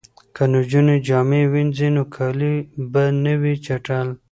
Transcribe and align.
که 0.35 0.43
نجونې 0.53 0.95
جامې 1.07 1.41
وینځي 1.51 1.89
نو 1.95 2.03
کالي 2.15 2.53
به 2.91 3.03
نه 3.23 3.33
وي 3.41 3.53
چټل. 3.65 4.07